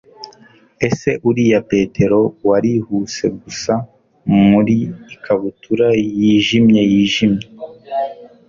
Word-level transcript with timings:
Ese 0.87 1.09
uriya 1.29 1.59
Petero 1.71 2.21
warihuse 2.47 3.25
gusa 3.41 3.73
muri 4.49 4.77
ikabutura 5.13 5.87
yijimye 6.19 6.81
yijimye? 6.91 7.45